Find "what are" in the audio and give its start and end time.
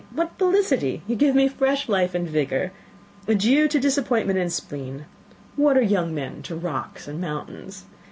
5.55-6.05